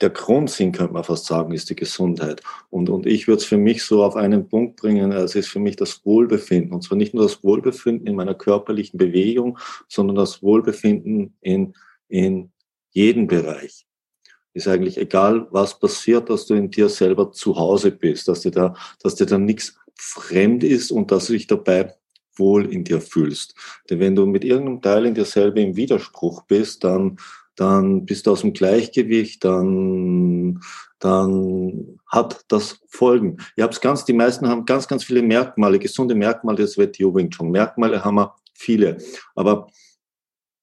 Der 0.00 0.10
Grundsinn, 0.10 0.72
könnte 0.72 0.92
man 0.92 1.04
fast 1.04 1.26
sagen, 1.26 1.52
ist 1.52 1.70
die 1.70 1.76
Gesundheit. 1.76 2.42
Und, 2.70 2.90
und 2.90 3.06
ich 3.06 3.28
würde 3.28 3.40
es 3.40 3.46
für 3.46 3.56
mich 3.56 3.82
so 3.82 4.04
auf 4.04 4.16
einen 4.16 4.48
Punkt 4.48 4.76
bringen, 4.76 5.12
es 5.12 5.34
ist 5.34 5.48
für 5.48 5.58
mich 5.58 5.76
das 5.76 6.04
Wohlbefinden. 6.04 6.72
Und 6.72 6.82
zwar 6.82 6.98
nicht 6.98 7.14
nur 7.14 7.22
das 7.22 7.42
Wohlbefinden 7.42 8.06
in 8.06 8.14
meiner 8.14 8.34
körperlichen 8.34 8.98
Bewegung, 8.98 9.58
sondern 9.88 10.16
das 10.16 10.42
Wohlbefinden 10.42 11.34
in, 11.40 11.74
in 12.08 12.50
jedem 12.90 13.26
Bereich. 13.26 13.86
Ist 14.52 14.68
eigentlich 14.68 14.98
egal, 14.98 15.46
was 15.50 15.78
passiert, 15.78 16.30
dass 16.30 16.46
du 16.46 16.54
in 16.54 16.70
dir 16.70 16.88
selber 16.88 17.32
zu 17.32 17.56
Hause 17.56 17.90
bist, 17.90 18.28
dass 18.28 18.40
dir 18.40 18.50
da, 18.50 18.74
dass 19.02 19.14
dir 19.14 19.26
da 19.26 19.38
nichts 19.38 19.78
fremd 19.94 20.64
ist 20.64 20.90
und 20.90 21.10
dass 21.10 21.26
du 21.26 21.34
dich 21.34 21.46
dabei 21.46 21.94
wohl 22.36 22.72
in 22.72 22.84
dir 22.84 23.00
fühlst. 23.00 23.54
Denn 23.88 24.00
wenn 24.00 24.14
du 24.14 24.26
mit 24.26 24.44
irgendeinem 24.44 24.82
Teil 24.82 25.06
in 25.06 25.14
dir 25.14 25.24
selber 25.24 25.60
im 25.60 25.76
Widerspruch 25.76 26.42
bist, 26.42 26.84
dann, 26.84 27.18
dann 27.56 28.04
bist 28.04 28.26
du 28.26 28.32
aus 28.32 28.42
dem 28.42 28.52
Gleichgewicht, 28.52 29.44
dann, 29.44 30.60
dann 30.98 31.98
hat 32.06 32.44
das 32.48 32.80
Folgen. 32.88 33.38
Ihr 33.56 33.64
habt 33.64 33.80
ganz, 33.80 34.04
die 34.04 34.12
meisten 34.12 34.48
haben 34.48 34.66
ganz, 34.66 34.86
ganz 34.86 35.04
viele 35.04 35.22
Merkmale, 35.22 35.78
gesunde 35.78 36.14
Merkmale 36.14 36.58
des 36.58 36.78
WTO 36.78 37.14
Wing. 37.14 37.34
Merkmale 37.50 38.04
haben 38.04 38.16
wir 38.16 38.34
viele. 38.54 38.98
Aber 39.34 39.68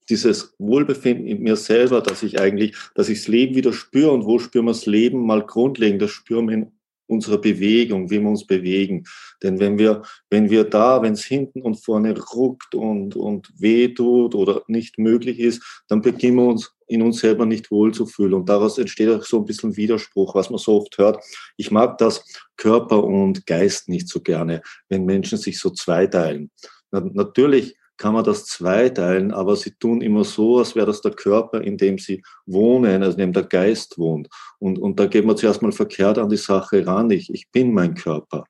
dieses 0.09 0.53
Wohlbefinden 0.59 1.27
in 1.27 1.41
mir 1.41 1.55
selber, 1.55 2.01
dass 2.01 2.23
ich 2.23 2.39
eigentlich, 2.39 2.75
dass 2.95 3.09
ich 3.09 3.19
das 3.19 3.27
Leben 3.27 3.55
wieder 3.55 3.73
spüre 3.73 4.11
und 4.11 4.25
wo 4.25 4.39
spüren 4.39 4.65
wir 4.65 4.71
das 4.71 4.85
Leben 4.85 5.25
mal 5.25 5.45
grundlegend, 5.45 6.01
das 6.01 6.11
spüren 6.11 6.47
wir 6.47 6.55
in 6.55 6.71
unserer 7.07 7.37
Bewegung, 7.37 8.09
wie 8.09 8.19
wir 8.19 8.29
uns 8.29 8.45
bewegen. 8.45 9.05
Denn 9.41 9.59
wenn 9.59 9.77
wir, 9.77 10.03
wenn 10.29 10.49
wir 10.49 10.63
da, 10.63 11.01
wenn 11.01 11.13
es 11.13 11.23
hinten 11.23 11.61
und 11.61 11.75
vorne 11.75 12.17
ruckt 12.33 12.75
und, 12.75 13.15
und 13.15 13.51
weh 13.57 13.89
tut 13.89 14.35
oder 14.35 14.63
nicht 14.67 14.97
möglich 14.97 15.39
ist, 15.39 15.83
dann 15.87 16.01
beginnen 16.01 16.37
wir 16.37 16.45
uns 16.45 16.73
in 16.87 17.01
uns 17.01 17.19
selber 17.19 17.45
nicht 17.45 17.71
wohlzufühlen. 17.71 18.33
Und 18.33 18.49
daraus 18.49 18.77
entsteht 18.77 19.09
auch 19.09 19.23
so 19.23 19.39
ein 19.39 19.45
bisschen 19.45 19.75
Widerspruch, 19.75 20.35
was 20.35 20.49
man 20.49 20.59
so 20.59 20.77
oft 20.77 20.97
hört. 20.97 21.23
Ich 21.57 21.71
mag 21.71 21.97
das 21.97 22.25
Körper 22.57 23.03
und 23.03 23.45
Geist 23.45 23.89
nicht 23.89 24.07
so 24.07 24.21
gerne, 24.21 24.61
wenn 24.89 25.05
Menschen 25.05 25.37
sich 25.37 25.59
so 25.59 25.69
zweiteilen. 25.69 26.51
Natürlich 26.91 27.75
kann 27.97 28.13
man 28.13 28.23
das 28.23 28.45
zweiteilen, 28.45 29.31
aber 29.31 29.55
sie 29.55 29.71
tun 29.71 30.01
immer 30.01 30.23
so, 30.23 30.57
als 30.57 30.75
wäre 30.75 30.87
das 30.87 31.01
der 31.01 31.11
Körper, 31.11 31.61
in 31.61 31.77
dem 31.77 31.97
sie 31.97 32.23
wohnen, 32.45 33.03
also 33.03 33.13
in 33.13 33.19
dem 33.19 33.33
der 33.33 33.43
Geist 33.43 33.97
wohnt. 33.97 34.27
Und, 34.59 34.79
und 34.79 34.99
da 34.99 35.05
geht 35.05 35.25
man 35.25 35.37
zuerst 35.37 35.61
mal 35.61 35.71
verkehrt 35.71 36.17
an 36.17 36.29
die 36.29 36.37
Sache 36.37 36.85
ran. 36.85 37.09
Ich, 37.11 37.29
ich 37.33 37.49
bin 37.51 37.73
mein 37.73 37.93
Körper. 37.93 38.45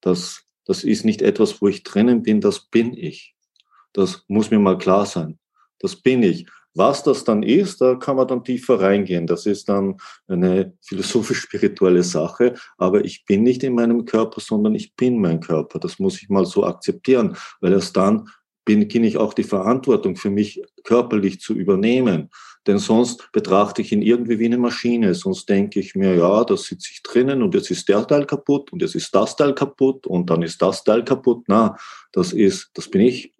Das, 0.00 0.42
das 0.66 0.84
ist 0.84 1.04
nicht 1.04 1.22
etwas, 1.22 1.60
wo 1.60 1.68
ich 1.68 1.82
drinnen 1.82 2.22
bin, 2.22 2.40
das 2.40 2.60
bin 2.60 2.96
ich. 2.96 3.34
Das 3.92 4.24
muss 4.28 4.50
mir 4.50 4.58
mal 4.58 4.78
klar 4.78 5.06
sein. 5.06 5.38
Das 5.78 5.96
bin 5.96 6.22
ich. 6.22 6.46
Was 6.74 7.02
das 7.02 7.24
dann 7.24 7.42
ist, 7.42 7.80
da 7.80 7.96
kann 7.96 8.16
man 8.16 8.26
dann 8.26 8.44
tiefer 8.44 8.80
reingehen. 8.80 9.26
Das 9.26 9.44
ist 9.44 9.68
dann 9.68 9.98
eine 10.26 10.72
philosophisch-spirituelle 10.80 12.02
Sache. 12.02 12.54
Aber 12.78 13.04
ich 13.04 13.24
bin 13.26 13.42
nicht 13.42 13.62
in 13.62 13.74
meinem 13.74 14.06
Körper, 14.06 14.40
sondern 14.40 14.74
ich 14.74 14.94
bin 14.94 15.20
mein 15.20 15.40
Körper. 15.40 15.78
Das 15.78 15.98
muss 15.98 16.22
ich 16.22 16.30
mal 16.30 16.46
so 16.46 16.64
akzeptieren, 16.64 17.36
weil 17.60 17.72
erst 17.72 17.96
dann 17.96 18.28
beginne 18.64 19.06
ich 19.06 19.18
auch 19.18 19.34
die 19.34 19.42
Verantwortung 19.42 20.16
für 20.16 20.30
mich 20.30 20.62
körperlich 20.84 21.40
zu 21.40 21.54
übernehmen. 21.54 22.30
Denn 22.66 22.78
sonst 22.78 23.30
betrachte 23.32 23.82
ich 23.82 23.90
ihn 23.90 24.02
irgendwie 24.02 24.38
wie 24.38 24.46
eine 24.46 24.58
Maschine. 24.58 25.14
Sonst 25.14 25.48
denke 25.48 25.80
ich 25.80 25.94
mir, 25.94 26.14
ja, 26.14 26.44
da 26.44 26.56
sitze 26.56 26.90
ich 26.92 27.02
drinnen 27.02 27.42
und 27.42 27.54
jetzt 27.54 27.70
ist 27.70 27.88
der 27.88 28.06
Teil 28.06 28.24
kaputt 28.24 28.72
und 28.72 28.80
jetzt 28.82 28.94
ist 28.94 29.14
das 29.14 29.34
Teil 29.36 29.54
kaputt 29.54 30.06
und 30.06 30.30
dann 30.30 30.42
ist 30.42 30.62
das 30.62 30.84
Teil 30.84 31.04
kaputt. 31.04 31.44
Na, 31.48 31.76
das 32.12 32.32
ist, 32.32 32.70
das 32.74 32.88
bin 32.88 33.00
ich. 33.00 33.34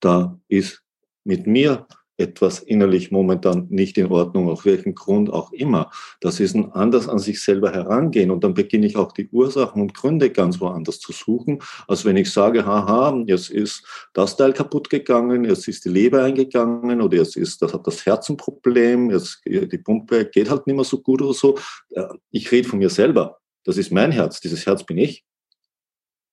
Da 0.00 0.38
ist 0.48 0.82
mit 1.24 1.46
mir 1.46 1.86
etwas 2.20 2.60
innerlich 2.60 3.10
momentan 3.10 3.66
nicht 3.70 3.98
in 3.98 4.06
Ordnung, 4.06 4.48
auf 4.48 4.64
welchen 4.64 4.94
Grund 4.94 5.32
auch 5.32 5.52
immer. 5.52 5.90
Das 6.20 6.38
ist 6.38 6.54
ein 6.54 6.70
anders 6.72 7.08
an 7.08 7.18
sich 7.18 7.42
selber 7.42 7.72
herangehen 7.72 8.30
und 8.30 8.44
dann 8.44 8.54
beginne 8.54 8.86
ich 8.86 8.96
auch 8.96 9.12
die 9.12 9.28
Ursachen 9.30 9.82
und 9.82 9.94
Gründe 9.94 10.30
ganz 10.30 10.60
woanders 10.60 11.00
zu 11.00 11.12
suchen, 11.12 11.60
als 11.88 12.04
wenn 12.04 12.16
ich 12.16 12.30
sage, 12.30 12.64
haha, 12.64 13.24
jetzt 13.26 13.50
ist 13.50 13.84
das 14.12 14.36
Teil 14.36 14.52
kaputt 14.52 14.90
gegangen, 14.90 15.44
jetzt 15.44 15.66
ist 15.66 15.84
die 15.84 15.88
Leber 15.88 16.22
eingegangen 16.22 17.00
oder 17.00 17.16
jetzt 17.16 17.36
ist, 17.36 17.62
das 17.62 17.74
hat 17.74 17.86
das 17.86 18.06
Herz 18.06 18.28
ein 18.28 18.36
Problem, 18.36 19.10
jetzt 19.10 19.40
die 19.46 19.78
Pumpe 19.78 20.26
geht 20.26 20.50
halt 20.50 20.66
nicht 20.66 20.76
mehr 20.76 20.84
so 20.84 21.00
gut 21.00 21.22
oder 21.22 21.34
so. 21.34 21.58
Ich 22.30 22.52
rede 22.52 22.68
von 22.68 22.78
mir 22.78 22.90
selber. 22.90 23.38
Das 23.64 23.76
ist 23.76 23.90
mein 23.90 24.12
Herz. 24.12 24.40
Dieses 24.40 24.66
Herz 24.66 24.84
bin 24.84 24.98
ich. 24.98 25.24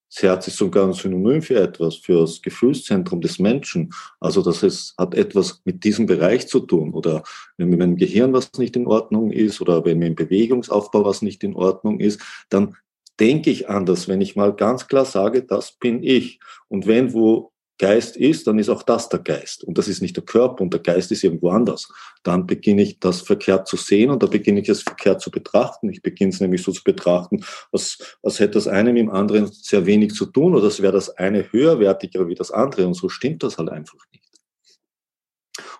Das 0.09 0.23
Herz 0.23 0.47
ist 0.47 0.57
sogar 0.57 0.87
ein 0.87 0.93
Synonym 0.93 1.41
für 1.41 1.59
etwas, 1.59 1.95
für 1.95 2.21
das 2.21 2.41
Gefühlszentrum 2.41 3.19
des 3.19 3.39
Menschen. 3.39 3.93
Also 4.19 4.41
das 4.41 4.63
ist, 4.63 4.95
hat 4.97 5.13
etwas 5.13 5.61
mit 5.65 5.83
diesem 5.83 6.05
Bereich 6.05 6.47
zu 6.47 6.61
tun. 6.61 6.93
Oder 6.93 7.23
wenn 7.57 7.69
mit 7.69 7.79
meinem 7.79 7.97
Gehirn 7.97 8.31
was 8.31 8.53
nicht 8.57 8.75
in 8.75 8.87
Ordnung 8.87 9.31
ist 9.31 9.59
oder 9.59 9.83
wenn 9.83 9.99
mit 9.99 10.07
dem 10.07 10.15
Bewegungsaufbau 10.15 11.03
was 11.03 11.21
nicht 11.21 11.43
in 11.43 11.55
Ordnung 11.55 11.99
ist, 11.99 12.21
dann 12.49 12.77
denke 13.19 13.49
ich 13.49 13.69
anders, 13.69 14.07
wenn 14.07 14.21
ich 14.21 14.35
mal 14.35 14.53
ganz 14.53 14.87
klar 14.87 15.05
sage, 15.05 15.43
das 15.43 15.73
bin 15.73 16.03
ich. 16.03 16.39
Und 16.69 16.87
wenn 16.87 17.13
wo 17.13 17.51
Geist 17.79 18.17
ist, 18.17 18.47
dann 18.47 18.57
ist 18.57 18.69
auch 18.69 18.81
das 18.81 19.09
der 19.09 19.19
Geist. 19.19 19.63
Und 19.63 19.77
das 19.77 19.87
ist 19.87 20.01
nicht 20.01 20.15
der 20.15 20.23
Körper 20.23 20.63
und 20.63 20.73
der 20.73 20.81
Geist 20.81 21.11
ist 21.11 21.23
irgendwo 21.23 21.49
anders. 21.49 21.87
Dann 22.23 22.47
beginne 22.47 22.81
ich 22.81 22.99
das 22.99 23.21
verkehrt 23.21 23.67
zu 23.67 23.77
sehen 23.77 24.09
und 24.09 24.23
da 24.23 24.27
beginne 24.27 24.61
ich 24.61 24.69
es 24.69 24.81
verkehrt 24.81 25.21
zu 25.21 25.29
betrachten. 25.29 25.89
Ich 25.89 26.01
beginne 26.01 26.31
es 26.31 26.39
nämlich 26.39 26.63
so 26.63 26.71
zu 26.71 26.83
betrachten, 26.83 27.43
als, 27.71 28.17
als 28.23 28.39
hätte 28.39 28.53
das 28.53 28.67
eine 28.67 28.93
mit 28.93 29.01
dem 29.01 29.11
anderen 29.11 29.47
sehr 29.47 29.85
wenig 29.85 30.13
zu 30.13 30.25
tun 30.25 30.55
oder 30.55 30.65
als 30.65 30.81
wäre 30.81 30.93
das 30.93 31.09
eine 31.11 31.51
höherwertiger 31.51 32.27
wie 32.27 32.35
das 32.35 32.51
andere. 32.51 32.87
Und 32.87 32.95
so 32.95 33.09
stimmt 33.09 33.43
das 33.43 33.57
halt 33.57 33.69
einfach 33.69 33.99
nicht. 34.11 34.25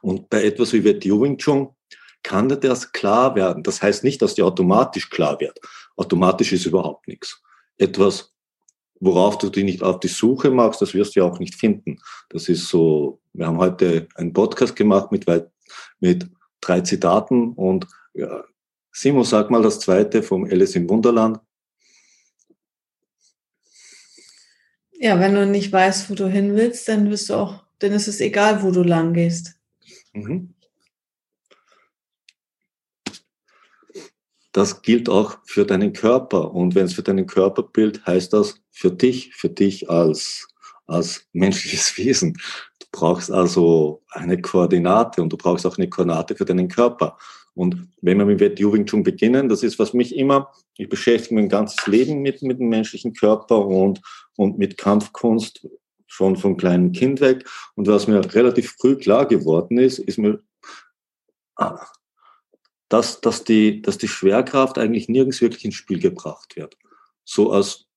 Und 0.01 0.29
bei 0.29 0.43
etwas 0.43 0.73
wie 0.73 0.83
Wet 0.83 1.05
Wing 1.05 1.37
kann 2.23 2.49
das 2.49 2.91
klar 2.91 3.35
werden. 3.35 3.63
Das 3.63 3.81
heißt 3.81 4.03
nicht, 4.03 4.21
dass 4.21 4.35
die 4.35 4.43
automatisch 4.43 5.09
klar 5.09 5.39
wird. 5.39 5.59
Automatisch 5.95 6.51
ist 6.51 6.65
überhaupt 6.65 7.07
nichts. 7.07 7.41
Etwas 7.77 8.36
worauf 8.99 9.37
du 9.37 9.49
dich 9.49 9.63
nicht 9.63 9.83
auf 9.83 9.99
die 9.99 10.07
Suche 10.07 10.49
machst, 10.51 10.81
das 10.81 10.93
wirst 10.93 11.15
du 11.15 11.21
ja 11.21 11.25
auch 11.25 11.39
nicht 11.39 11.55
finden. 11.55 11.99
Das 12.29 12.49
ist 12.49 12.67
so, 12.67 13.19
wir 13.33 13.47
haben 13.47 13.57
heute 13.57 14.07
einen 14.15 14.33
Podcast 14.33 14.75
gemacht 14.75 15.11
mit, 15.11 15.25
mit 15.99 16.27
drei 16.61 16.81
Zitaten 16.81 17.53
und 17.53 17.87
ja, 18.13 18.43
Simon, 18.91 19.23
sag 19.23 19.51
mal 19.51 19.61
das 19.61 19.79
zweite 19.79 20.23
vom 20.23 20.45
Alice 20.45 20.75
im 20.75 20.89
Wunderland. 20.89 21.39
Ja, 24.99 25.19
wenn 25.19 25.35
du 25.35 25.45
nicht 25.45 25.71
weißt, 25.71 26.09
wo 26.09 26.15
du 26.15 26.27
hin 26.27 26.55
willst, 26.55 26.87
dann 26.87 27.07
bist 27.09 27.29
du 27.29 27.35
auch, 27.35 27.63
dann 27.77 27.91
ist 27.91 28.07
es 28.07 28.19
egal, 28.19 28.63
wo 28.63 28.71
du 28.71 28.81
lang 28.81 29.13
gehst. 29.13 29.59
Mhm. 30.13 30.55
Das 34.57 34.81
gilt 34.81 35.07
auch 35.07 35.37
für 35.45 35.65
deinen 35.65 35.93
Körper. 35.93 36.51
Und 36.51 36.73
wenn 36.73 36.85
es 36.85 36.93
für 36.93 37.03
deinen 37.03 37.27
Körper 37.27 37.69
gilt, 37.71 38.03
heißt 38.07 38.33
das 38.33 38.59
für 38.71 38.89
dich, 38.89 39.35
für 39.35 39.49
dich 39.49 39.87
als, 39.87 40.47
als 40.87 41.27
menschliches 41.31 41.95
Wesen. 41.97 42.33
Du 42.79 42.87
brauchst 42.91 43.29
also 43.29 44.01
eine 44.09 44.41
Koordinate 44.41 45.21
und 45.21 45.31
du 45.31 45.37
brauchst 45.37 45.63
auch 45.67 45.77
eine 45.77 45.87
Koordinate 45.87 46.35
für 46.35 46.45
deinen 46.45 46.69
Körper. 46.69 47.19
Und 47.53 47.87
wenn 48.01 48.17
wir 48.17 48.25
mit 48.25 48.39
Wet 48.39 48.59
Wing 48.59 49.03
beginnen, 49.03 49.47
das 49.47 49.61
ist, 49.61 49.77
was 49.77 49.93
mich 49.93 50.15
immer, 50.15 50.51
ich 50.75 50.89
beschäftige 50.89 51.35
mein 51.35 51.49
ganzes 51.49 51.85
Leben 51.85 52.23
mit, 52.23 52.41
mit 52.41 52.59
dem 52.59 52.69
menschlichen 52.69 53.13
Körper 53.13 53.63
und, 53.63 54.01
und 54.37 54.57
mit 54.57 54.75
Kampfkunst 54.75 55.67
schon 56.07 56.35
vom 56.35 56.57
kleinen 56.57 56.93
Kind 56.93 57.21
weg. 57.21 57.47
Und 57.75 57.87
was 57.87 58.07
mir 58.07 58.21
relativ 58.33 58.75
früh 58.79 58.95
klar 58.95 59.27
geworden 59.27 59.77
ist, 59.77 59.99
ist 59.99 60.17
mir, 60.17 60.39
ah, 61.57 61.85
dass, 62.89 63.21
dass, 63.21 63.43
die, 63.43 63.81
dass 63.81 63.97
die 63.97 64.07
Schwerkraft 64.07 64.77
eigentlich 64.77 65.09
nirgends 65.09 65.41
wirklich 65.41 65.65
ins 65.65 65.75
Spiel 65.75 65.99
gebracht 65.99 66.55
wird. 66.55 66.77
So 67.23 67.51
als 67.51 67.87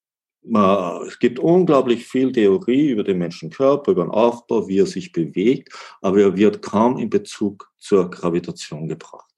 es 0.42 1.18
gibt 1.18 1.38
unglaublich 1.38 2.06
viel 2.06 2.32
Theorie 2.32 2.88
über 2.90 3.04
den 3.04 3.18
Menschenkörper, 3.18 3.92
über 3.92 4.04
den 4.04 4.10
Aufbau, 4.10 4.66
wie 4.68 4.78
er 4.78 4.86
sich 4.86 5.12
bewegt, 5.12 5.74
aber 6.00 6.20
er 6.20 6.36
wird 6.36 6.62
kaum 6.62 6.96
in 6.96 7.10
Bezug 7.10 7.70
zur 7.76 8.10
Gravitation 8.10 8.88
gebracht. 8.88 9.34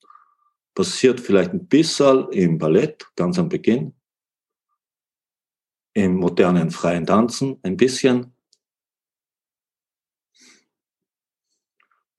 Passiert 0.75 1.21
vielleicht 1.21 1.53
ein 1.53 1.67
bisschen 1.67 2.29
im 2.31 2.57
Ballett, 2.57 3.05
ganz 3.17 3.37
am 3.39 3.49
Beginn, 3.49 3.95
im 5.93 6.17
modernen 6.17 6.71
freien 6.71 7.05
Tanzen 7.05 7.59
ein 7.63 7.77
bisschen, 7.77 8.31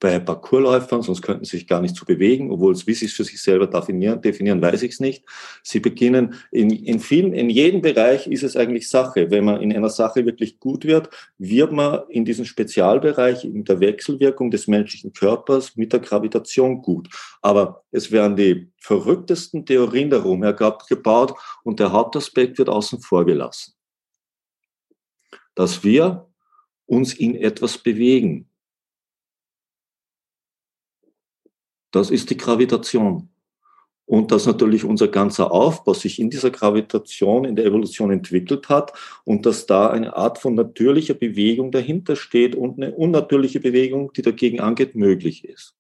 bei 0.04 0.20
Parkourläufern, 0.20 1.02
sonst 1.02 1.22
könnten 1.22 1.46
sie 1.46 1.56
sich 1.56 1.66
gar 1.66 1.80
nicht 1.80 1.96
so 1.96 2.04
bewegen, 2.04 2.52
obwohl 2.52 2.74
es, 2.74 2.86
wie 2.86 2.94
sie 2.94 3.06
es 3.06 3.14
für 3.14 3.24
sich 3.24 3.42
selber 3.42 3.68
definieren, 3.68 4.22
definieren 4.22 4.62
weiß 4.62 4.84
ich 4.84 4.92
es 4.92 5.00
nicht. 5.00 5.24
Sie 5.64 5.80
beginnen 5.80 6.34
in, 6.52 6.72
in 6.72 7.00
vielen, 7.00 7.32
in 7.32 7.50
jedem 7.50 7.82
Bereich 7.82 8.28
ist 8.28 8.44
es 8.44 8.58
eigentlich 8.58 8.90
Sache. 8.90 9.32
Wenn 9.32 9.46
man 9.46 9.62
in 9.62 9.72
einer 9.72 9.90
Sache 9.90 10.26
wirklich 10.26 10.60
gut 10.60 10.84
wird, 10.84 11.10
wird 11.38 11.72
man 11.72 12.02
in 12.10 12.26
diesem 12.26 12.44
Spezialbereich, 12.44 13.46
in 13.46 13.64
der 13.64 13.80
Wechselwirkung 13.80 14.52
des 14.52 14.68
menschlichen 14.68 15.14
Körpers 15.14 15.78
mit 15.78 15.94
der 15.94 16.02
Gravitation 16.02 16.82
gut. 16.82 17.08
Aber 17.42 17.86
es 17.92 18.12
werden 18.12 18.36
die 18.36 18.74
verrücktesten 18.82 19.66
Theorien 19.66 20.10
darum 20.10 20.42
gebaut 20.42 21.34
und 21.64 21.80
der 21.80 21.94
Hauptaspekt 21.94 22.58
wird 22.58 22.68
außen 22.68 23.00
vor 23.00 23.26
gelassen. 23.26 23.72
Dass 25.56 25.86
wir 25.86 26.28
uns 26.86 27.14
in 27.14 27.36
etwas 27.36 27.78
bewegen, 27.78 28.50
Das 31.94 32.10
ist 32.10 32.32
die 32.32 32.38
Gravitation. 32.38 33.30
Und 34.06 34.32
dass 34.32 34.48
natürlich 34.48 34.84
unser 34.84 35.08
ganzer 35.08 35.52
Aufbau 35.52 35.94
sich 35.94 36.20
in 36.20 36.30
dieser 36.30 36.50
Gravitation, 36.50 37.46
in 37.46 37.56
der 37.56 37.66
Evolution 37.66 38.12
entwickelt 38.12 38.68
hat 38.68 38.92
und 39.24 39.46
dass 39.46 39.66
da 39.66 39.90
eine 39.90 40.18
Art 40.18 40.40
von 40.40 40.56
natürlicher 40.56 41.14
Bewegung 41.14 41.72
dahinter 41.72 42.18
steht 42.18 42.56
und 42.56 42.82
eine 42.82 42.94
unnatürliche 42.96 43.62
Bewegung, 43.62 44.12
die 44.12 44.24
dagegen 44.24 44.60
angeht, 44.60 44.96
möglich 44.96 45.46
ist. 45.46 45.76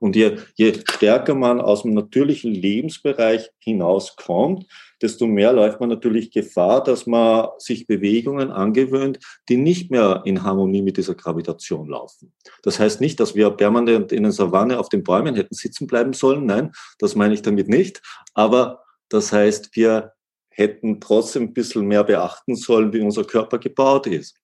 Und 0.00 0.16
je, 0.16 0.36
je 0.56 0.74
stärker 0.84 1.34
man 1.34 1.60
aus 1.60 1.82
dem 1.82 1.94
natürlichen 1.94 2.52
Lebensbereich 2.52 3.50
hinauskommt, 3.58 4.66
desto 5.02 5.26
mehr 5.26 5.52
läuft 5.52 5.80
man 5.80 5.88
natürlich 5.88 6.30
Gefahr, 6.30 6.82
dass 6.82 7.06
man 7.06 7.48
sich 7.58 7.86
Bewegungen 7.86 8.50
angewöhnt, 8.50 9.18
die 9.48 9.56
nicht 9.56 9.90
mehr 9.90 10.22
in 10.24 10.42
Harmonie 10.42 10.82
mit 10.82 10.96
dieser 10.96 11.14
Gravitation 11.14 11.88
laufen. 11.88 12.32
Das 12.62 12.78
heißt 12.78 13.00
nicht, 13.00 13.20
dass 13.20 13.34
wir 13.34 13.50
permanent 13.50 14.12
in 14.12 14.24
der 14.24 14.32
Savanne 14.32 14.78
auf 14.78 14.88
den 14.88 15.02
Bäumen 15.02 15.34
hätten 15.34 15.54
sitzen 15.54 15.86
bleiben 15.86 16.12
sollen. 16.12 16.46
Nein, 16.46 16.72
das 16.98 17.14
meine 17.14 17.34
ich 17.34 17.42
damit 17.42 17.68
nicht. 17.68 18.02
Aber 18.34 18.84
das 19.08 19.32
heißt, 19.32 19.74
wir 19.74 20.12
hätten 20.48 21.00
trotzdem 21.00 21.44
ein 21.44 21.54
bisschen 21.54 21.86
mehr 21.86 22.04
beachten 22.04 22.54
sollen, 22.56 22.92
wie 22.92 23.00
unser 23.00 23.24
Körper 23.24 23.58
gebaut 23.58 24.06
ist. 24.06 24.39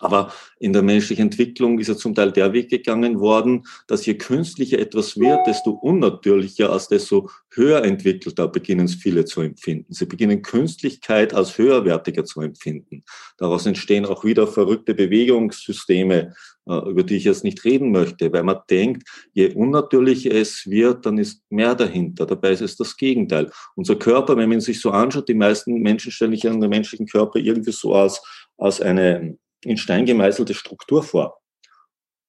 Aber 0.00 0.32
in 0.58 0.72
der 0.72 0.82
menschlichen 0.82 1.24
Entwicklung 1.24 1.78
ist 1.78 1.88
ja 1.88 1.96
zum 1.96 2.14
Teil 2.14 2.32
der 2.32 2.52
Weg 2.52 2.70
gegangen 2.70 3.20
worden, 3.20 3.66
dass 3.86 4.06
je 4.06 4.14
künstlicher 4.14 4.78
etwas 4.78 5.18
wird, 5.18 5.46
desto 5.46 5.70
unnatürlicher, 5.70 6.70
als 6.70 6.88
desto 6.88 7.30
höher 7.50 7.84
entwickelter 7.84 8.48
beginnen 8.48 8.86
es 8.86 8.94
viele 8.94 9.24
zu 9.24 9.40
empfinden. 9.40 9.92
Sie 9.92 10.06
beginnen 10.06 10.42
Künstlichkeit 10.42 11.34
als 11.34 11.58
höherwertiger 11.58 12.24
zu 12.24 12.40
empfinden. 12.40 13.04
Daraus 13.36 13.66
entstehen 13.66 14.06
auch 14.06 14.24
wieder 14.24 14.46
verrückte 14.46 14.94
Bewegungssysteme, 14.94 16.34
äh, 16.66 16.90
über 16.90 17.02
die 17.02 17.16
ich 17.16 17.24
jetzt 17.24 17.44
nicht 17.44 17.64
reden 17.64 17.90
möchte, 17.90 18.32
weil 18.32 18.42
man 18.42 18.60
denkt, 18.70 19.08
je 19.32 19.52
unnatürlicher 19.54 20.32
es 20.32 20.68
wird, 20.68 21.06
dann 21.06 21.18
ist 21.18 21.42
mehr 21.50 21.74
dahinter. 21.74 22.26
Dabei 22.26 22.52
ist 22.52 22.60
es 22.60 22.76
das 22.76 22.96
Gegenteil. 22.96 23.50
Unser 23.74 23.96
Körper, 23.96 24.36
wenn 24.36 24.48
man 24.48 24.60
sich 24.60 24.80
so 24.80 24.90
anschaut, 24.90 25.28
die 25.28 25.34
meisten 25.34 25.80
Menschen 25.80 26.12
stellen 26.12 26.32
sich 26.32 26.46
an 26.46 26.60
den 26.60 26.70
menschlichen 26.70 27.06
Körper 27.06 27.38
irgendwie 27.38 27.72
so 27.72 27.94
als, 27.94 28.20
als 28.58 28.80
eine 28.80 29.38
in 29.62 29.76
Stein 29.76 30.06
gemeißelte 30.06 30.54
Struktur 30.54 31.02
vor. 31.02 31.40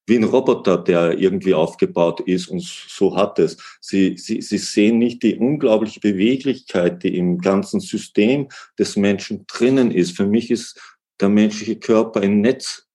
Wie 0.07 0.15
ein 0.15 0.23
Roboter, 0.23 0.77
der 0.79 1.19
irgendwie 1.19 1.53
aufgebaut 1.53 2.21
ist 2.21 2.47
und 2.47 2.63
so 2.63 3.15
hat 3.15 3.37
es. 3.37 3.57
Sie, 3.79 4.17
sie, 4.17 4.41
sie 4.41 4.57
sehen 4.57 4.97
nicht 4.97 5.21
die 5.21 5.35
unglaubliche 5.35 5.99
Beweglichkeit, 5.99 7.03
die 7.03 7.15
im 7.15 7.37
ganzen 7.37 7.79
System 7.79 8.49
des 8.79 8.95
Menschen 8.95 9.45
drinnen 9.45 9.91
ist. 9.91 10.17
Für 10.17 10.25
mich 10.25 10.49
ist 10.49 10.81
der 11.19 11.29
menschliche 11.29 11.77
Körper 11.77 12.21
ein 12.21 12.41
Netz. 12.41 12.87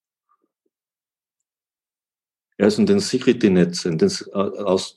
Er 2.57 2.69
ist 2.69 2.79
ein 2.79 2.87
Density-Netz, 2.87 3.87
aus, 4.33 4.97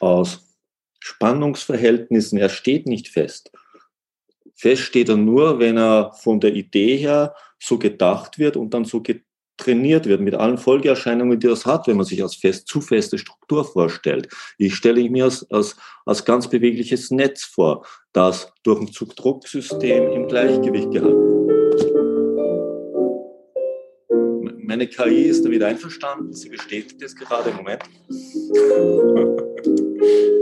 aus 0.00 0.56
Spannungsverhältnissen. 0.98 2.38
Er 2.38 2.48
steht 2.48 2.86
nicht 2.86 3.08
fest. 3.08 3.52
Fest 4.62 4.82
steht 4.82 5.08
er 5.08 5.16
nur, 5.16 5.58
wenn 5.58 5.76
er 5.76 6.12
von 6.12 6.38
der 6.38 6.54
Idee 6.54 6.96
her 6.96 7.34
so 7.58 7.80
gedacht 7.80 8.38
wird 8.38 8.56
und 8.56 8.72
dann 8.72 8.84
so 8.84 9.02
trainiert 9.56 10.06
wird 10.06 10.20
mit 10.20 10.34
allen 10.34 10.56
Folgeerscheinungen, 10.56 11.40
die 11.40 11.48
das 11.48 11.66
hat, 11.66 11.88
wenn 11.88 11.96
man 11.96 12.06
sich 12.06 12.22
als 12.22 12.36
fest, 12.36 12.68
zu 12.68 12.80
feste 12.80 13.18
Struktur 13.18 13.64
vorstellt. 13.64 14.28
Ich 14.58 14.76
stelle 14.76 15.02
mir 15.10 15.24
als, 15.24 15.50
als, 15.50 15.74
als 16.06 16.24
ganz 16.24 16.48
bewegliches 16.48 17.10
Netz 17.10 17.42
vor, 17.42 17.84
das 18.12 18.52
durch 18.62 18.80
ein 18.80 18.92
Zugdrucksystem 18.92 20.12
im 20.12 20.28
Gleichgewicht 20.28 20.92
gehalten 20.92 21.48
wird. 21.48 21.92
Meine 24.64 24.86
KI 24.86 25.22
ist 25.22 25.44
damit 25.44 25.64
einverstanden, 25.64 26.32
sie 26.32 26.50
bestätigt 26.50 27.02
es 27.02 27.16
gerade 27.16 27.50
im 27.50 27.56
Moment. 27.56 27.82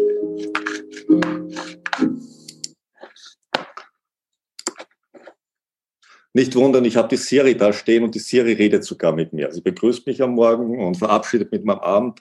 Nicht 6.33 6.55
wundern, 6.55 6.85
ich 6.85 6.97
habe 6.97 7.09
die 7.09 7.17
Siri 7.17 7.57
da 7.57 7.73
stehen 7.73 8.05
und 8.05 8.15
die 8.15 8.21
Siri 8.21 8.53
redet 8.53 8.85
sogar 8.85 9.13
mit 9.13 9.33
mir. 9.33 9.51
Sie 9.51 9.63
begrüßt 9.63 10.07
mich 10.07 10.23
am 10.23 10.31
Morgen 10.33 10.79
und 10.85 10.97
verabschiedet 10.97 11.51
mit 11.51 11.65
meinem 11.65 11.81
Abend. 11.81 12.21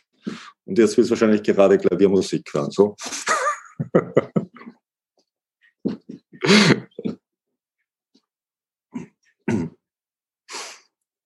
Und 0.66 0.80
jetzt 0.80 0.98
wird 0.98 1.06
es 1.06 1.12
wahrscheinlich 1.12 1.44
gerade 1.44 1.78
Klaviermusik 1.78 2.52
hören. 2.54 2.72
So. 2.72 2.96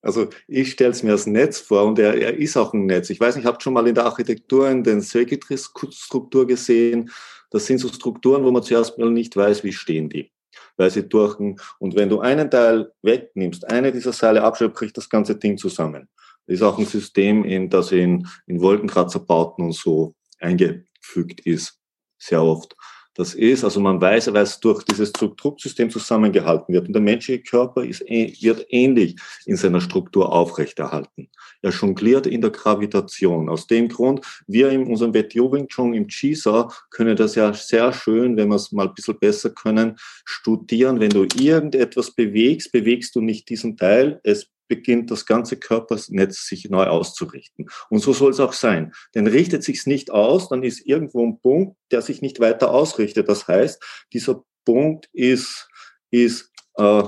Also 0.02 0.28
ich 0.46 0.72
stelle 0.72 0.90
es 0.90 1.02
mir 1.02 1.12
als 1.12 1.26
Netz 1.26 1.60
vor 1.60 1.84
und 1.86 1.98
er, 1.98 2.14
er 2.14 2.36
ist 2.36 2.58
auch 2.58 2.74
ein 2.74 2.84
Netz. 2.84 3.08
Ich 3.08 3.18
weiß 3.18 3.36
nicht, 3.36 3.46
habt 3.46 3.62
schon 3.62 3.72
mal 3.72 3.88
in 3.88 3.94
der 3.94 4.04
Architektur 4.04 4.68
in 4.68 4.84
den 4.84 5.00
Circuitry-Struktur 5.00 6.46
gesehen. 6.46 7.10
Das 7.50 7.64
sind 7.64 7.78
so 7.78 7.88
Strukturen, 7.88 8.44
wo 8.44 8.50
man 8.50 8.62
zuerst 8.62 8.98
mal 8.98 9.10
nicht 9.10 9.34
weiß, 9.34 9.64
wie 9.64 9.72
stehen 9.72 10.10
die 10.10 10.33
weil 10.76 10.90
sie 10.90 11.08
durchen. 11.08 11.60
Und 11.78 11.94
wenn 11.94 12.08
du 12.08 12.20
einen 12.20 12.50
Teil 12.50 12.92
wegnimmst, 13.02 13.70
eine 13.70 13.92
dieser 13.92 14.12
Seile 14.12 14.42
abschreibst, 14.42 14.76
bricht 14.76 14.96
das 14.96 15.08
ganze 15.08 15.36
Ding 15.36 15.56
zusammen. 15.58 16.08
Das 16.46 16.56
ist 16.56 16.62
auch 16.62 16.78
ein 16.78 16.86
System, 16.86 17.44
in 17.44 17.70
das 17.70 17.92
in, 17.92 18.26
in 18.46 18.60
Wolkenkratzer-Bauten 18.60 19.64
und 19.64 19.74
so 19.74 20.14
eingefügt 20.40 21.40
ist, 21.46 21.80
sehr 22.18 22.42
oft. 22.42 22.74
Das 23.14 23.34
ist, 23.34 23.62
also 23.62 23.78
man 23.80 24.00
weiß, 24.00 24.32
weil 24.32 24.42
es 24.42 24.58
durch 24.58 24.82
dieses 24.82 25.12
Drucksystem 25.12 25.88
zusammengehalten 25.88 26.74
wird. 26.74 26.88
Und 26.88 26.94
der 26.94 27.02
menschliche 27.02 27.42
Körper 27.42 27.84
ist, 27.84 28.00
wird 28.00 28.66
ähnlich 28.70 29.16
in 29.46 29.56
seiner 29.56 29.80
Struktur 29.80 30.32
aufrechterhalten. 30.32 31.28
Er 31.62 31.70
jongliert 31.70 32.26
in 32.26 32.40
der 32.40 32.50
Gravitation. 32.50 33.48
Aus 33.48 33.66
dem 33.68 33.88
Grund, 33.88 34.26
wir 34.48 34.70
in 34.70 34.86
unserem 34.86 35.14
WTO 35.14 35.52
Wing 35.52 35.68
Chun 35.68 35.94
im 35.94 36.08
Chisa 36.08 36.68
können 36.90 37.16
das 37.16 37.36
ja 37.36 37.52
sehr 37.52 37.92
schön, 37.92 38.36
wenn 38.36 38.48
wir 38.48 38.56
es 38.56 38.72
mal 38.72 38.88
ein 38.88 38.94
bisschen 38.94 39.18
besser 39.18 39.50
können, 39.50 39.96
studieren. 40.24 40.98
Wenn 40.98 41.10
du 41.10 41.22
irgendetwas 41.22 42.10
bewegst, 42.10 42.72
bewegst 42.72 43.14
du 43.14 43.20
nicht 43.20 43.48
diesen 43.48 43.76
Teil, 43.76 44.20
es 44.24 44.50
beginnt 44.68 45.10
das 45.10 45.26
ganze 45.26 45.56
Körpernetz 45.56 46.46
sich 46.46 46.68
neu 46.70 46.84
auszurichten. 46.86 47.66
Und 47.90 48.00
so 48.00 48.12
soll 48.12 48.30
es 48.30 48.40
auch 48.40 48.52
sein. 48.52 48.92
Denn 49.14 49.26
richtet 49.26 49.62
sich 49.64 49.86
nicht 49.86 50.10
aus, 50.10 50.48
dann 50.48 50.62
ist 50.62 50.86
irgendwo 50.86 51.26
ein 51.26 51.40
Punkt, 51.40 51.76
der 51.90 52.02
sich 52.02 52.22
nicht 52.22 52.40
weiter 52.40 52.70
ausrichtet. 52.70 53.28
Das 53.28 53.48
heißt, 53.48 53.82
dieser 54.12 54.44
Punkt 54.64 55.08
ist, 55.12 55.68
ist 56.10 56.50
äh, 56.76 57.04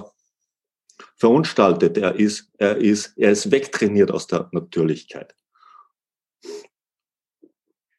verunstaltet, 1.16 1.96
er 1.96 2.14
ist, 2.14 2.50
er, 2.58 2.76
ist, 2.76 3.14
er 3.16 3.32
ist 3.32 3.50
wegtrainiert 3.50 4.10
aus 4.10 4.26
der 4.26 4.48
Natürlichkeit. 4.52 5.34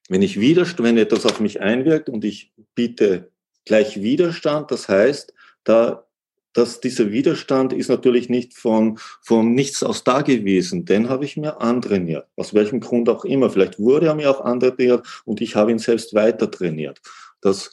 Wenn 0.10 0.22
ich 0.22 0.40
Widerstand, 0.40 0.88
wenn 0.88 0.98
etwas 0.98 1.26
auf 1.26 1.40
mich 1.40 1.60
einwirkt 1.60 2.10
und 2.10 2.24
ich 2.24 2.54
biete 2.76 3.32
gleich 3.66 4.02
Widerstand, 4.02 4.72
das 4.72 4.88
heißt, 4.88 5.34
da 5.64 6.07
dass 6.58 6.80
dieser 6.80 7.12
Widerstand 7.12 7.72
ist 7.72 7.88
natürlich 7.88 8.30
nicht 8.30 8.56
von, 8.56 8.98
von 9.22 9.54
nichts 9.54 9.84
aus 9.84 10.04
da 10.04 10.24
gewesen. 10.24 10.86
Den 10.86 11.08
habe 11.08 11.24
ich 11.24 11.38
mir 11.38 11.62
antrainiert. 11.62 12.28
Aus 12.36 12.56
welchem 12.56 12.80
Grund 12.80 13.10
auch 13.10 13.26
immer. 13.26 13.52
Vielleicht 13.52 13.78
wurde 13.78 14.08
er 14.08 14.16
mir 14.16 14.32
auch 14.32 14.42
antrainiert 14.42 15.06
und 15.24 15.40
ich 15.40 15.56
habe 15.56 15.70
ihn 15.70 15.78
selbst 15.78 16.16
weiter 16.16 16.50
trainiert. 16.50 17.00
Das, 17.42 17.70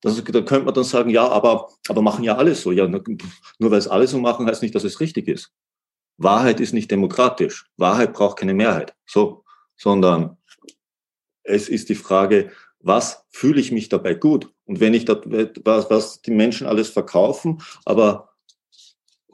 das, 0.00 0.24
da 0.24 0.40
könnte 0.40 0.64
man 0.64 0.72
dann 0.72 0.84
sagen, 0.84 1.10
ja, 1.10 1.28
aber, 1.28 1.68
aber 1.88 2.00
machen 2.00 2.24
ja 2.24 2.36
alle 2.36 2.54
so. 2.54 2.72
Ja, 2.72 2.88
nur 2.88 3.70
weil 3.70 3.78
es 3.78 3.88
alle 3.88 4.06
so 4.06 4.18
machen, 4.18 4.46
heißt 4.46 4.62
nicht, 4.62 4.74
dass 4.74 4.84
es 4.84 5.00
richtig 5.00 5.28
ist. 5.28 5.52
Wahrheit 6.16 6.60
ist 6.60 6.72
nicht 6.72 6.90
demokratisch. 6.90 7.66
Wahrheit 7.76 8.14
braucht 8.14 8.38
keine 8.38 8.54
Mehrheit. 8.54 8.94
So, 9.04 9.44
sondern 9.76 10.38
es 11.42 11.68
ist 11.68 11.90
die 11.90 11.94
Frage, 11.94 12.52
was 12.80 13.26
fühle 13.28 13.60
ich 13.60 13.70
mich 13.70 13.90
dabei 13.90 14.14
gut? 14.14 14.50
Und 14.66 14.80
wenn 14.80 14.94
ich 14.94 15.04
das, 15.04 15.18
was, 15.64 15.90
was 15.90 16.22
die 16.22 16.32
Menschen 16.32 16.66
alles 16.66 16.90
verkaufen, 16.90 17.62
aber 17.84 18.36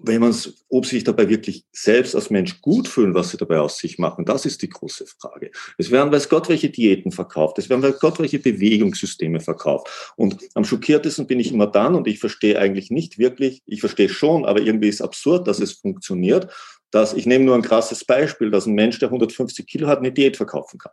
wenn 0.05 0.21
man 0.21 0.35
ob 0.69 0.87
sie 0.87 0.97
sich 0.97 1.05
dabei 1.05 1.29
wirklich 1.29 1.65
selbst 1.73 2.15
als 2.15 2.31
Mensch 2.31 2.61
gut 2.61 2.89
fühlen, 2.89 3.15
was 3.15 3.31
sie 3.31 3.37
dabei 3.37 3.61
aus 3.61 3.79
sich 3.79 3.99
machen, 3.99 4.25
das 4.25 4.45
ist 4.45 4.63
die 4.63 4.69
große 4.69 5.07
Frage. 5.07 5.51
Es 5.79 5.91
werden, 5.91 6.13
weiß 6.13 6.29
Gott, 6.29 6.49
welche 6.49 6.71
Diäten 6.71 7.13
verkauft. 7.13 7.59
Es 7.59 7.69
werden, 7.69 7.83
weiß 7.83 8.01
Gott, 8.01 8.19
welche 8.19 8.39
Bewegungssysteme 8.39 9.41
verkauft. 9.41 10.13
Und 10.17 10.39
am 10.55 10.65
schockiertesten 10.65 11.27
bin 11.27 11.41
ich 11.41 11.53
immer 11.53 11.67
dann 11.67 11.95
und 11.95 12.09
ich 12.09 12.19
verstehe 12.19 12.59
eigentlich 12.59 12.91
nicht 12.91 13.19
wirklich, 13.19 13.63
ich 13.67 13.81
verstehe 13.81 14.09
schon, 14.09 14.45
aber 14.45 14.61
irgendwie 14.61 14.89
ist 14.89 15.03
absurd, 15.03 15.47
dass 15.47 15.61
es 15.61 15.73
funktioniert, 15.73 16.53
dass 16.91 17.15
ich 17.15 17.27
nehme 17.27 17.45
nur 17.45 17.55
ein 17.55 17.63
krasses 17.63 18.05
Beispiel, 18.05 18.51
dass 18.51 18.67
ein 18.67 18.75
Mensch, 18.75 18.99
der 18.99 19.09
150 19.09 19.67
Kilo 19.67 19.87
hat, 19.87 19.99
eine 19.99 20.13
Diät 20.13 20.37
verkaufen 20.37 20.79
kann. 20.79 20.93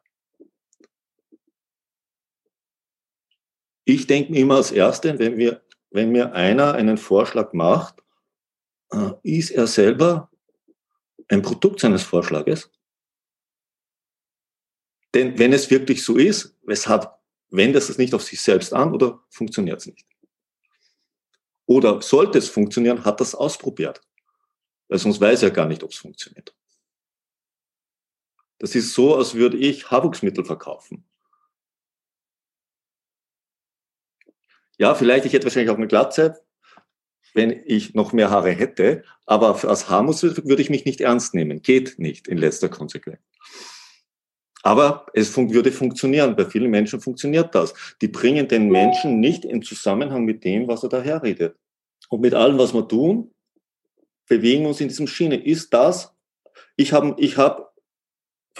Ich 3.91 4.05
denke 4.05 4.31
mir 4.31 4.41
immer 4.41 4.57
als 4.57 4.71
Erste, 4.71 5.17
wenn, 5.17 5.39
wir, 5.39 5.63
wenn 5.89 6.11
mir 6.11 6.33
einer 6.33 6.75
einen 6.75 6.95
Vorschlag 6.95 7.53
macht, 7.53 8.03
äh, 8.91 9.13
ist 9.23 9.49
er 9.49 9.65
selber 9.65 10.29
ein 11.27 11.41
Produkt 11.41 11.79
seines 11.79 12.03
Vorschlages? 12.03 12.69
Denn 15.15 15.39
wenn 15.39 15.53
es 15.53 15.71
wirklich 15.71 16.03
so 16.03 16.17
ist, 16.17 16.55
weshalb 16.61 17.17
wendet 17.49 17.81
es 17.81 17.97
nicht 17.97 18.13
auf 18.13 18.21
sich 18.21 18.39
selbst 18.39 18.75
an 18.75 18.93
oder 18.93 19.23
funktioniert 19.31 19.79
es 19.79 19.87
nicht? 19.87 20.05
Oder 21.65 21.99
sollte 22.03 22.37
es 22.37 22.47
funktionieren, 22.47 23.03
hat 23.05 23.19
das 23.19 23.33
ausprobiert? 23.33 24.01
Weil 24.87 24.99
sonst 24.99 25.19
weiß 25.19 25.41
er 25.41 25.49
gar 25.49 25.65
nicht, 25.65 25.81
ob 25.81 25.89
es 25.89 25.97
funktioniert. 25.97 26.55
Das 28.59 28.75
ist 28.75 28.93
so, 28.93 29.15
als 29.15 29.33
würde 29.33 29.57
ich 29.57 29.89
Haarwuchsmittel 29.89 30.45
verkaufen. 30.45 31.08
Ja, 34.79 34.95
vielleicht, 34.95 35.25
ich 35.25 35.33
hätte 35.33 35.45
wahrscheinlich 35.45 35.69
auch 35.69 35.77
eine 35.77 35.87
Glatze, 35.87 36.39
wenn 37.33 37.61
ich 37.65 37.93
noch 37.93 38.13
mehr 38.13 38.29
Haare 38.29 38.51
hätte, 38.51 39.03
aber 39.25 39.63
als 39.63 39.89
Haarmuskel 39.89 40.35
würde 40.45 40.61
ich 40.61 40.69
mich 40.69 40.85
nicht 40.85 41.01
ernst 41.01 41.33
nehmen. 41.35 41.61
Geht 41.61 41.99
nicht 41.99 42.27
in 42.27 42.37
letzter 42.37 42.69
Konsequenz. 42.69 43.19
Aber 44.63 45.05
es 45.13 45.29
fun 45.29 45.53
würde 45.53 45.71
funktionieren. 45.71 46.35
Bei 46.35 46.45
vielen 46.45 46.71
Menschen 46.71 46.99
funktioniert 46.99 47.53
das. 47.55 47.73
Die 48.01 48.07
bringen 48.07 48.47
den 48.47 48.69
Menschen 48.69 49.19
nicht 49.19 49.45
in 49.45 49.61
Zusammenhang 49.61 50.25
mit 50.25 50.43
dem, 50.43 50.67
was 50.67 50.83
er 50.83 50.89
daher 50.89 51.23
redet. 51.23 51.55
Und 52.09 52.21
mit 52.21 52.33
allem, 52.33 52.57
was 52.57 52.73
wir 52.73 52.87
tun, 52.87 53.33
bewegen 54.27 54.65
uns 54.65 54.81
in 54.81 54.87
diesem 54.87 55.07
Schiene. 55.07 55.35
Ist 55.35 55.73
das, 55.73 56.13
ich 56.75 56.93
habe 56.93 57.15
ich 57.17 57.37
hab 57.37 57.73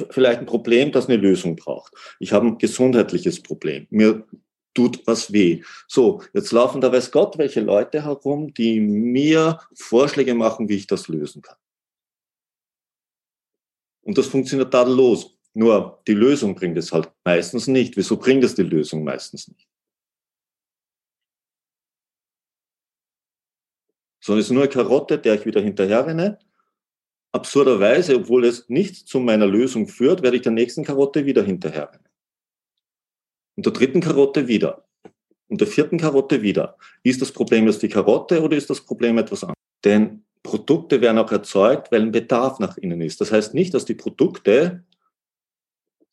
vielleicht 0.10 0.40
ein 0.40 0.46
Problem, 0.46 0.92
das 0.92 1.08
eine 1.08 1.18
Lösung 1.18 1.56
braucht. 1.56 1.94
Ich 2.20 2.32
habe 2.32 2.48
ein 2.48 2.58
gesundheitliches 2.58 3.42
Problem. 3.42 3.88
Mir 3.90 4.26
tut 4.74 5.06
was 5.08 5.32
weh. 5.34 5.64
So, 5.88 6.22
jetzt 6.34 6.52
laufen 6.52 6.82
da 6.82 6.92
weiß 6.92 7.12
Gott 7.12 7.38
welche 7.38 7.62
Leute 7.62 8.04
herum, 8.04 8.54
die 8.54 8.80
mir 8.80 9.60
Vorschläge 9.74 10.34
machen, 10.34 10.70
wie 10.70 10.76
ich 10.76 10.88
das 10.88 11.08
lösen 11.08 11.42
kann. 11.42 11.58
Und 14.02 14.18
das 14.18 14.28
funktioniert 14.28 14.72
tadellos. 14.72 15.38
Nur 15.54 16.02
die 16.08 16.14
Lösung 16.14 16.56
bringt 16.56 16.78
es 16.78 16.92
halt 16.92 17.12
meistens 17.24 17.68
nicht. 17.68 17.98
Wieso 17.98 18.18
bringt 18.18 18.44
es 18.44 18.56
die 18.56 18.64
Lösung 18.64 19.04
meistens 19.04 19.48
nicht? 19.48 19.68
Sondern 24.22 24.42
es 24.42 24.48
ist 24.48 24.52
nur 24.52 24.64
eine 24.64 24.72
Karotte, 24.72 25.18
der 25.18 25.36
ich 25.36 25.46
wieder 25.46 25.62
hinterher 25.62 26.06
renne. 26.06 26.40
Absurderweise, 27.32 28.16
obwohl 28.16 28.46
es 28.46 28.68
nicht 28.70 29.08
zu 29.08 29.20
meiner 29.20 29.46
Lösung 29.46 29.88
führt, 29.88 30.22
werde 30.24 30.38
ich 30.38 30.44
der 30.44 30.52
nächsten 30.52 30.84
Karotte 30.84 31.26
wieder 31.26 31.44
hinterher 31.44 31.92
rennen. 31.92 32.09
Und 33.60 33.66
der 33.66 33.74
dritten 33.74 34.00
Karotte 34.00 34.48
wieder. 34.48 34.86
Und 35.50 35.60
der 35.60 35.68
vierten 35.68 35.98
Karotte 35.98 36.42
wieder. 36.42 36.78
Ist 37.04 37.22
das 37.22 37.30
Problem 37.30 37.68
jetzt 37.68 37.82
die 37.82 37.90
Karotte 37.90 38.42
oder 38.42 38.56
ist 38.56 38.70
das 38.70 38.80
Problem 38.80 39.18
etwas 39.18 39.44
anderes? 39.44 39.58
Denn 39.84 40.24
Produkte 40.44 41.02
werden 41.02 41.18
auch 41.18 41.30
erzeugt, 41.30 41.92
weil 41.92 42.04
ein 42.04 42.14
Bedarf 42.14 42.60
nach 42.60 42.78
innen 42.78 43.02
ist. 43.02 43.20
Das 43.20 43.34
heißt 43.34 43.54
nicht, 43.54 43.74
dass 43.74 43.84
die 43.84 43.96
Produkte 43.96 44.86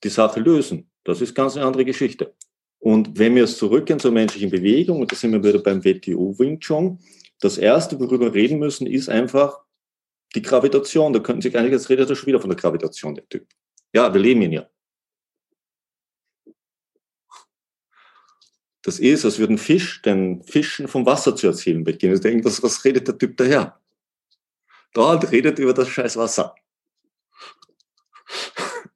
die 0.02 0.08
Sache 0.08 0.40
lösen. 0.40 0.90
Das 1.04 1.20
ist 1.20 1.36
ganz 1.36 1.56
eine 1.56 1.66
andere 1.66 1.84
Geschichte. 1.84 2.34
Und 2.80 3.16
wenn 3.16 3.36
wir 3.36 3.42
jetzt 3.42 3.58
zurückgehen 3.58 4.00
zur 4.00 4.10
menschlichen 4.10 4.50
Bewegung, 4.50 4.98
und 4.98 5.12
da 5.12 5.14
sind 5.14 5.30
wir 5.30 5.44
wieder 5.44 5.60
beim 5.60 5.84
WTO 5.84 6.36
Wing 6.40 6.58
Chun, 6.58 6.98
das 7.38 7.58
erste, 7.58 8.00
worüber 8.00 8.26
wir 8.26 8.34
reden 8.34 8.58
müssen, 8.58 8.88
ist 8.88 9.08
einfach 9.08 9.60
die 10.34 10.42
Gravitation. 10.42 11.12
Da 11.12 11.20
könnten 11.20 11.42
sich 11.42 11.56
eigentlich, 11.56 11.74
jetzt 11.74 11.90
redet 11.90 12.10
er 12.10 12.16
schon 12.16 12.26
wieder 12.26 12.40
von 12.40 12.50
der 12.50 12.58
Gravitation, 12.58 13.14
der 13.14 13.28
Typ. 13.28 13.46
Ja, 13.94 14.12
wir 14.12 14.20
leben 14.20 14.42
ihn 14.42 14.50
ja. 14.50 14.68
Das 18.86 18.98
ist, 19.00 19.24
als 19.24 19.40
würde 19.40 19.54
ein 19.54 19.58
Fisch 19.58 20.00
den 20.02 20.44
Fischen 20.44 20.86
vom 20.86 21.04
Wasser 21.06 21.34
zu 21.34 21.48
erzählen 21.48 21.82
beginnen. 21.82 22.14
Ich 22.14 22.20
denke, 22.20 22.44
was, 22.44 22.62
was 22.62 22.84
redet 22.84 23.08
der 23.08 23.18
Typ 23.18 23.36
daher? 23.36 23.80
Dort 24.92 25.32
redet 25.32 25.58
über 25.58 25.74
das 25.74 25.88
scheiß 25.88 26.16
Wasser. 26.16 26.54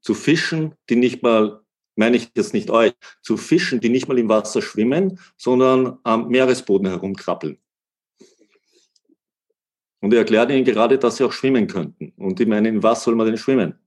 zu 0.00 0.14
Fischen, 0.14 0.74
die 0.88 0.96
nicht 0.96 1.22
mal, 1.22 1.60
meine 1.96 2.16
ich 2.16 2.30
jetzt 2.34 2.54
nicht 2.54 2.70
euch, 2.70 2.94
zu 3.20 3.36
Fischen, 3.36 3.80
die 3.80 3.90
nicht 3.90 4.08
mal 4.08 4.18
im 4.18 4.30
Wasser 4.30 4.62
schwimmen, 4.62 5.20
sondern 5.36 5.98
am 6.02 6.28
Meeresboden 6.28 6.88
herumkrabbeln. 6.88 7.58
Und 10.00 10.14
er 10.14 10.20
erklärt 10.20 10.50
ihnen 10.50 10.64
gerade, 10.64 10.98
dass 10.98 11.18
sie 11.18 11.24
auch 11.24 11.32
schwimmen 11.32 11.66
könnten. 11.66 12.14
Und 12.16 12.40
ich 12.40 12.48
meine, 12.48 12.70
in 12.70 12.82
was 12.82 13.04
soll 13.04 13.16
man 13.16 13.26
denn 13.26 13.36
schwimmen? 13.36 13.78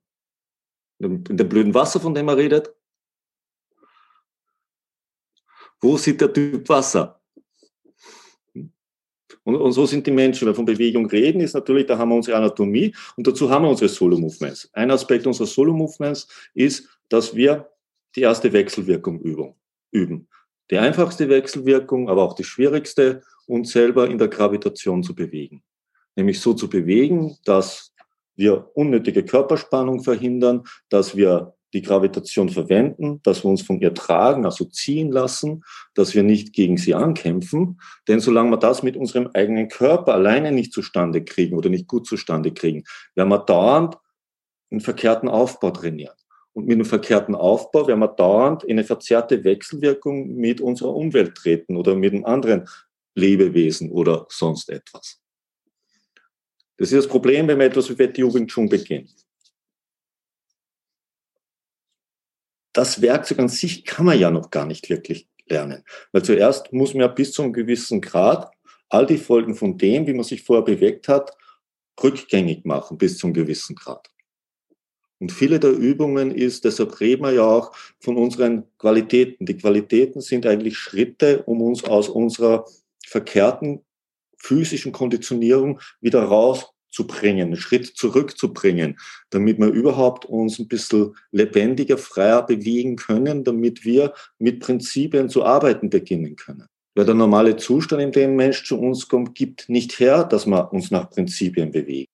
In 1.04 1.38
dem 1.38 1.50
blöden 1.50 1.74
Wasser, 1.74 2.00
von 2.00 2.14
dem 2.14 2.28
er 2.28 2.38
redet? 2.38 2.74
Wo 5.82 5.98
sieht 5.98 6.22
der 6.22 6.32
Typ 6.32 6.68
Wasser? 6.70 7.20
Und, 9.44 9.58
und, 9.58 9.72
so 9.74 9.86
sind 9.86 10.08
die 10.08 10.12
Menschen. 10.12 10.42
Wenn 10.42 10.54
wir 10.54 10.56
von 10.56 10.66
Bewegung 10.66 11.06
reden, 11.08 11.42
ist 11.42 11.54
natürlich, 11.54 11.86
da 11.86 11.98
haben 11.98 12.10
wir 12.10 12.16
unsere 12.16 12.38
Anatomie 12.38 12.96
und 13.18 13.28
dazu 13.28 13.50
haben 13.50 13.66
wir 13.66 13.70
unsere 13.70 13.90
Solo-Movements. 13.90 14.70
Ein 14.74 14.92
Aspekt 14.92 15.28
unserer 15.28 15.48
Solo-Movements 15.48 16.28
ist, 16.54 16.88
dass 17.10 17.36
wir 17.36 17.70
die 18.16 18.22
erste 18.22 18.54
Wechselwirkung 18.54 19.20
üben. 19.92 20.28
Die 20.72 20.78
einfachste 20.78 21.28
Wechselwirkung, 21.28 22.10
aber 22.10 22.24
auch 22.24 22.34
die 22.34 22.44
schwierigste, 22.44 23.22
uns 23.46 23.72
selber 23.72 24.10
in 24.10 24.18
der 24.18 24.30
Gravitation 24.30 25.04
zu 25.04 25.14
bewegen. 25.14 25.64
Nämlich 26.16 26.40
so 26.40 26.54
zu 26.54 26.70
bewegen, 26.70 27.38
dass 27.44 27.93
wir 28.36 28.70
unnötige 28.76 29.24
Körperspannung 29.24 30.04
verhindern, 30.04 30.64
dass 30.90 31.16
wir 31.16 31.54
die 31.74 31.82
Gravitation 31.82 32.50
verwenden, 32.50 33.20
dass 33.24 33.44
wir 33.44 33.50
uns 33.50 33.64
von 33.64 33.82
ihr 33.82 33.94
tragen, 33.94 34.46
also 34.46 34.66
ziehen 34.66 35.12
lassen, 35.12 35.64
dass 35.96 36.14
wir 36.14 36.24
nicht 36.24 36.54
gegen 36.54 36.78
sie 36.78 36.94
ankämpfen. 36.94 37.82
Denn 38.08 38.20
solange 38.20 38.52
wir 38.52 38.58
das 38.58 38.84
mit 38.84 38.96
unserem 38.96 39.30
eigenen 39.34 39.70
Körper 39.70 40.14
alleine 40.14 40.52
nicht 40.52 40.72
zustande 40.72 41.24
kriegen 41.24 41.58
oder 41.58 41.70
nicht 41.70 41.88
gut 41.88 42.06
zustande 42.06 42.54
kriegen, 42.54 42.84
werden 43.16 43.30
wir 43.30 43.40
dauernd 43.40 43.98
einen 44.72 44.82
verkehrten 44.82 45.30
Aufbau 45.30 45.72
trainieren. 45.72 46.16
Und 46.54 46.68
mit 46.68 46.76
einem 46.76 46.86
verkehrten 46.86 47.34
Aufbau 47.34 47.88
werden 47.88 48.00
wir 48.00 48.08
dauernd 48.10 48.64
in 48.64 48.78
eine 48.78 48.84
verzerrte 48.84 49.44
Wechselwirkung 49.44 50.36
mit 50.36 50.62
unserer 50.62 50.96
Umwelt 50.96 51.36
treten 51.36 51.76
oder 51.76 51.96
mit 51.96 52.14
einem 52.14 52.26
anderen 52.26 52.70
Lebewesen 53.16 53.92
oder 53.92 54.28
sonst 54.30 54.70
etwas. 54.70 55.23
Das 56.78 56.92
ist 56.92 57.06
das 57.06 57.08
Problem, 57.08 57.48
wenn 57.48 57.58
man 57.58 57.68
etwas 57.68 57.90
wie 57.90 57.98
Wet 57.98 58.18
Jugend 58.18 58.52
schon 58.52 58.68
beginnt. 58.68 59.14
Das 62.74 63.02
Werkzeug 63.02 63.40
an 63.40 63.50
sich 63.50 63.86
kann 63.86 64.06
man 64.06 64.20
ja 64.20 64.32
noch 64.32 64.50
gar 64.50 64.66
nicht 64.66 64.90
wirklich 64.90 65.28
lernen. 65.46 65.84
Weil 66.12 66.24
zuerst 66.24 66.74
muss 66.74 66.94
man 66.94 67.02
ja 67.02 67.08
bis 67.08 67.32
zu 67.32 67.44
einem 67.44 67.54
gewissen 67.54 68.02
Grad 68.02 68.52
all 68.90 69.06
die 69.06 69.18
Folgen 69.18 69.56
von 69.56 69.78
dem, 69.78 70.08
wie 70.08 70.14
man 70.14 70.24
sich 70.24 70.44
vorher 70.44 70.64
bewegt 70.64 71.08
hat, 71.08 71.36
rückgängig 72.02 72.66
machen 72.66 72.98
bis 72.98 73.18
zu 73.18 73.28
einem 73.28 73.36
gewissen 73.36 73.76
Grad. 73.76 74.10
Und 75.20 75.32
viele 75.32 75.60
der 75.60 75.72
Übungen 75.72 76.32
ist, 76.32 76.66
deshalb 76.66 77.00
reden 77.00 77.24
wir 77.24 77.32
ja 77.32 77.44
auch 77.44 77.74
von 78.00 78.18
unseren 78.18 78.66
Qualitäten. 78.78 79.46
Die 79.46 79.56
Qualitäten 79.56 80.22
sind 80.22 80.46
eigentlich 80.46 80.78
Schritte, 80.78 81.44
um 81.44 81.62
uns 81.62 81.84
aus 81.86 82.10
unserer 82.10 82.66
verkehrten 83.06 83.86
physischen 84.44 84.92
Konditionierung 84.92 85.80
wieder 86.02 86.24
rauszubringen, 86.24 87.48
einen 87.48 87.58
Schritt 87.58 87.88
zurückzubringen, 87.88 89.00
damit 89.30 89.58
wir 89.58 89.68
überhaupt 89.68 90.26
uns 90.26 90.60
ein 90.60 90.68
bisschen 90.68 91.16
lebendiger, 91.32 91.98
freier 91.98 92.46
bewegen 92.46 92.96
können, 92.98 93.44
damit 93.44 93.86
wir 93.86 94.14
mit 94.38 94.60
Prinzipien 94.60 95.30
zu 95.30 95.44
arbeiten 95.44 95.90
beginnen 95.90 96.36
können. 96.36 96.68
Weil 96.96 97.06
der 97.06 97.16
normale 97.16 97.58
Zustand, 97.58 98.04
in 98.04 98.12
dem 98.12 98.32
ein 98.32 98.36
Mensch 98.36 98.66
zu 98.66 98.80
uns 98.80 99.08
kommt, 99.08 99.34
gibt 99.34 99.68
nicht 99.68 100.00
her, 100.00 100.24
dass 100.24 100.46
wir 100.46 100.72
uns 100.72 100.92
nach 100.92 101.10
Prinzipien 101.10 101.72
bewegen. 101.72 102.13